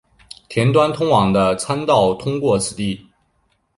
[0.49, 3.05] 田端通往的参道通过此地。